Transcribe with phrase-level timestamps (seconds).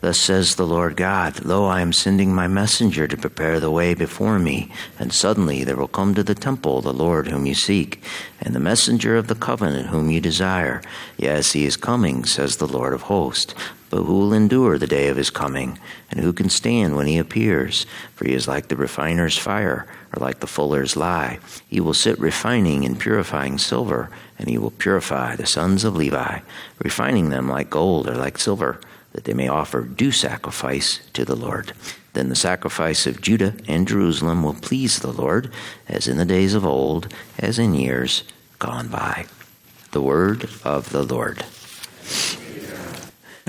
[0.00, 3.94] Thus says the Lord God, Lo, I am sending my messenger to prepare the way
[3.94, 8.02] before me, and suddenly there will come to the temple the Lord whom you seek,
[8.40, 10.82] and the messenger of the covenant whom you desire.
[11.16, 13.54] Yes, he is coming, says the Lord of hosts.
[13.88, 15.78] But who will endure the day of his coming?
[16.10, 17.86] And who can stand when he appears?
[18.16, 21.38] For he is like the refiner's fire, or like the fuller's lye.
[21.68, 26.40] He will sit refining and purifying silver, and he will purify the sons of Levi,
[26.82, 28.80] refining them like gold or like silver,
[29.16, 31.72] that they may offer due sacrifice to the Lord.
[32.12, 35.50] Then the sacrifice of Judah and Jerusalem will please the Lord,
[35.88, 38.24] as in the days of old, as in years
[38.58, 39.24] gone by.
[39.92, 41.46] The word of the Lord.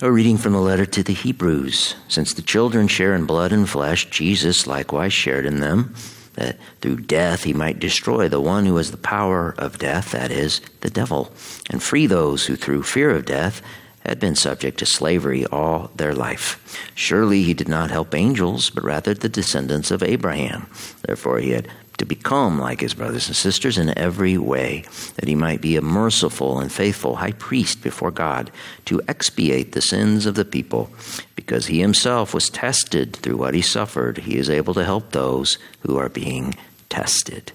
[0.01, 1.95] A reading from the letter to the Hebrews.
[2.07, 5.95] Since the children share in blood and flesh, Jesus likewise shared in them,
[6.35, 10.31] that through death he might destroy the one who has the power of death, that
[10.31, 11.33] is, the devil,
[11.69, 13.61] and free those who through fear of death
[13.99, 16.91] had been subject to slavery all their life.
[16.95, 20.67] Surely he did not help angels, but rather the descendants of Abraham.
[21.03, 21.67] Therefore he had
[21.97, 25.81] to become like his brothers and sisters in every way, that he might be a
[25.81, 28.51] merciful and faithful high priest before God
[28.85, 30.89] to expiate the sins of the people.
[31.35, 35.57] Because he himself was tested through what he suffered, he is able to help those
[35.81, 36.55] who are being
[36.89, 37.51] tested.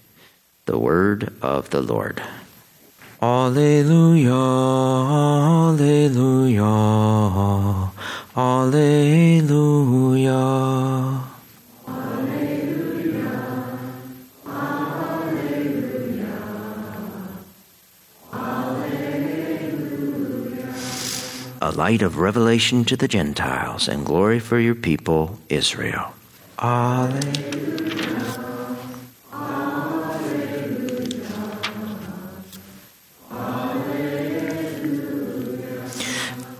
[0.66, 2.22] The word of the Lord.
[3.22, 4.34] Alleluia,
[5.70, 6.66] Alleluia,
[8.36, 9.52] Alleluia.
[21.64, 26.12] a light of revelation to the Gentiles and glory for your people, Israel.
[26.58, 27.71] Alleluia.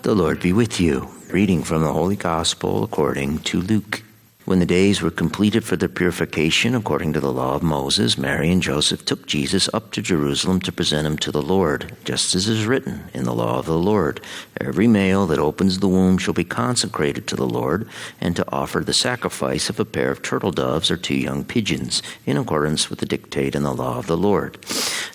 [0.03, 1.09] The Lord be with you.
[1.31, 4.03] Reading from the Holy Gospel according to Luke.
[4.45, 8.51] When the days were completed for their purification according to the law of Moses, Mary
[8.51, 12.49] and Joseph took Jesus up to Jerusalem to present him to the Lord, just as
[12.49, 14.21] is written in the law of the Lord.
[14.61, 17.89] Every male that opens the womb shall be consecrated to the Lord,
[18.21, 22.03] and to offer the sacrifice of a pair of turtle doves or two young pigeons,
[22.27, 24.59] in accordance with the dictate in the law of the Lord.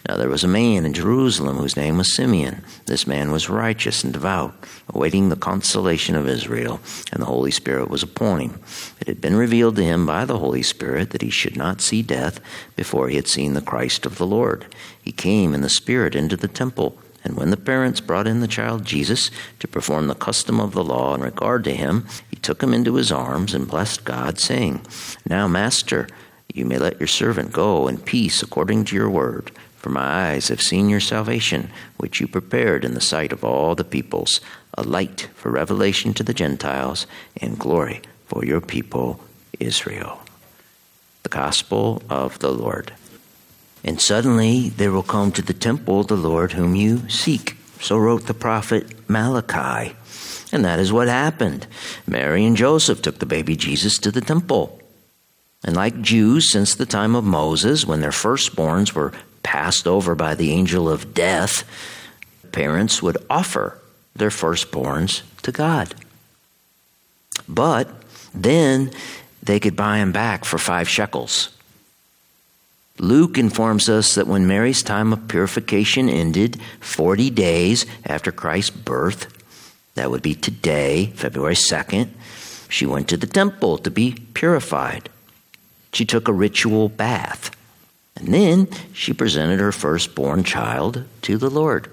[0.08, 2.64] Now there was a man in Jerusalem whose name was Simeon.
[2.86, 4.56] This man was righteous and devout,
[4.88, 6.80] awaiting the consolation of Israel,
[7.12, 8.62] and the Holy Spirit was upon him.
[9.02, 12.02] It had been revealed to him by the Holy Spirit that he should not see
[12.02, 12.40] death
[12.78, 14.74] before he had seen the Christ of the Lord.
[15.02, 16.98] He came in the Spirit into the temple.
[17.26, 19.30] And when the parents brought in the child Jesus
[19.60, 22.96] to perform the custom of the law in regard to him, he took him into
[22.96, 24.86] his arms and blessed God, saying,
[25.28, 26.08] Now, Master,
[26.54, 29.52] you may let your servant go in peace according to your word.
[29.88, 33.74] For my eyes have seen your salvation, which you prepared in the sight of all
[33.74, 34.42] the peoples,
[34.78, 37.08] a light for revelation to the Gentiles
[37.40, 39.22] and glory for your people
[39.62, 40.20] Israel.
[41.24, 42.96] The Gospel of the Lord.
[43.82, 47.56] And suddenly there will come to the temple the Lord whom you seek.
[47.80, 49.96] So wrote the prophet Malachi.
[50.52, 51.66] And that is what happened.
[52.06, 54.82] Mary and Joseph took the baby Jesus to the temple.
[55.64, 59.14] And like Jews since the time of Moses, when their firstborns were
[59.48, 61.64] passed over by the angel of death,
[62.52, 63.80] parents would offer
[64.14, 65.96] their firstborns to God.
[67.48, 67.88] But
[68.34, 68.92] then
[69.42, 71.56] they could buy him back for five shekels.
[73.00, 79.32] Luke informs us that when Mary's time of purification ended, 40 days after Christ's birth,
[79.96, 82.10] that would be today, February 2nd,
[82.68, 85.08] she went to the temple to be purified.
[85.94, 87.57] She took a ritual bath.
[88.20, 91.90] And then she presented her firstborn child to the Lord.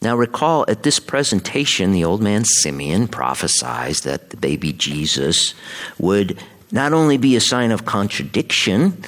[0.00, 5.54] Now, recall at this presentation, the old man Simeon prophesied that the baby Jesus
[5.98, 6.38] would
[6.72, 9.04] not only be a sign of contradiction,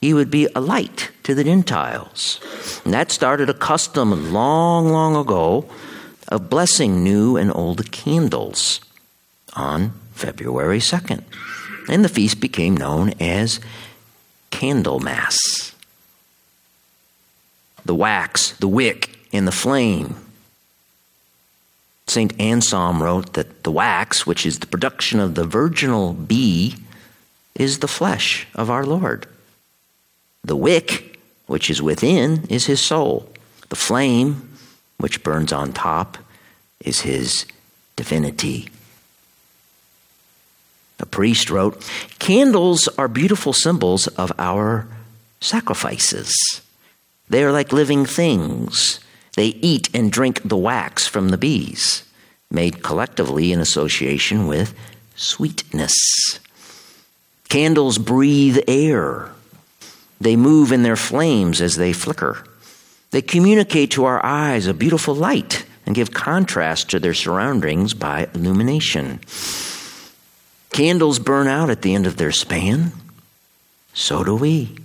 [0.00, 2.40] he would be a light to the Gentiles.
[2.84, 5.70] And that started a custom long, long ago
[6.28, 8.80] of blessing new and old candles
[9.54, 11.22] on February 2nd.
[11.88, 13.60] And the feast became known as
[14.60, 15.74] Candlemas.
[17.86, 20.16] The wax, the wick, and the flame.
[22.06, 22.38] St.
[22.38, 26.76] Anselm wrote that the wax, which is the production of the virginal bee,
[27.54, 29.26] is the flesh of our Lord.
[30.44, 33.32] The wick, which is within, is his soul.
[33.70, 34.58] The flame,
[34.98, 36.18] which burns on top,
[36.80, 37.46] is his
[37.96, 38.68] divinity.
[41.00, 41.82] A priest wrote
[42.18, 44.86] Candles are beautiful symbols of our
[45.40, 46.32] sacrifices.
[47.28, 49.00] They are like living things.
[49.36, 52.02] They eat and drink the wax from the bees,
[52.50, 54.74] made collectively in association with
[55.14, 55.94] sweetness.
[57.48, 59.30] Candles breathe air.
[60.20, 62.44] They move in their flames as they flicker.
[63.10, 68.28] They communicate to our eyes a beautiful light and give contrast to their surroundings by
[68.34, 69.20] illumination.
[70.70, 72.92] Candles burn out at the end of their span.
[73.92, 74.76] So do we.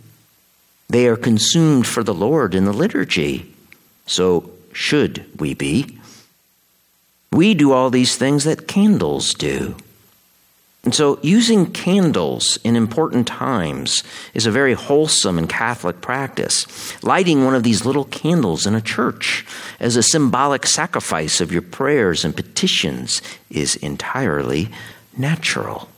[0.89, 3.53] They are consumed for the Lord in the liturgy.
[4.05, 5.99] So should we be.
[7.31, 9.75] We do all these things that candles do.
[10.85, 14.03] And so, using candles in important times
[14.35, 17.03] is a very wholesome and Catholic practice.
[17.03, 19.47] Lighting one of these little candles in a church
[19.79, 24.69] as a symbolic sacrifice of your prayers and petitions is entirely
[25.17, 25.89] natural.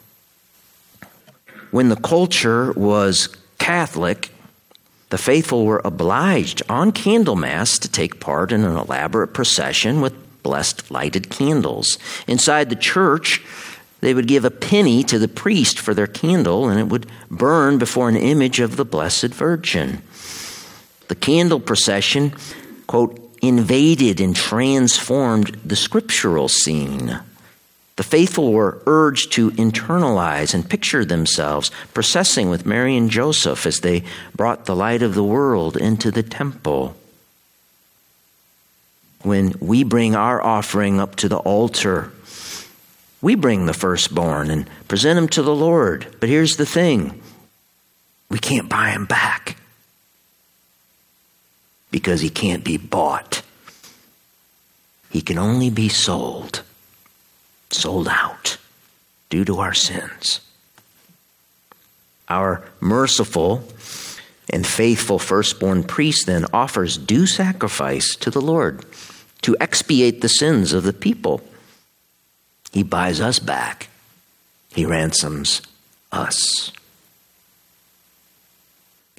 [1.71, 4.31] When the culture was Catholic,
[5.09, 10.91] the faithful were obliged on Candlemas to take part in an elaborate procession with blessed
[10.91, 11.97] lighted candles.
[12.27, 13.41] Inside the church,
[14.01, 17.77] they would give a penny to the priest for their candle, and it would burn
[17.77, 20.01] before an image of the Blessed Virgin.
[21.07, 22.33] The candle procession,
[22.85, 27.19] quote, invaded and transformed the scriptural scene.
[27.97, 33.79] The faithful were urged to internalize and picture themselves processing with Mary and Joseph as
[33.79, 34.03] they
[34.35, 36.95] brought the light of the world into the temple.
[39.23, 42.11] When we bring our offering up to the altar,
[43.19, 46.05] we bring the firstborn and present him to the Lord.
[46.19, 47.19] But here's the thing
[48.29, 49.57] we can't buy him back
[51.89, 53.41] because he can't be bought,
[55.09, 56.61] he can only be sold
[57.71, 58.57] sold out
[59.29, 60.41] due to our sins.
[62.29, 63.63] Our merciful
[64.49, 68.85] and faithful firstborn priest then offers due sacrifice to the Lord
[69.41, 71.41] to expiate the sins of the people.
[72.71, 73.89] He buys us back,
[74.73, 75.61] He ransoms
[76.11, 76.71] us.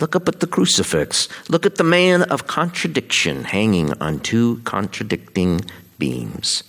[0.00, 1.28] Look up at the crucifix.
[1.48, 5.62] Look at the man of contradiction hanging on two contradicting
[5.98, 6.62] beams.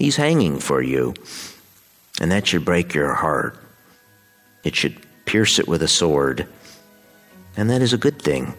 [0.00, 1.12] He's hanging for you.
[2.22, 3.54] And that should break your heart.
[4.64, 6.46] It should pierce it with a sword.
[7.54, 8.54] And that is a good thing.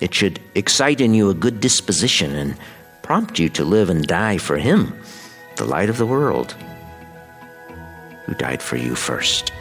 [0.00, 2.56] It should excite in you a good disposition and
[3.02, 4.98] prompt you to live and die for Him,
[5.56, 6.52] the light of the world,
[8.24, 9.52] who died for you first.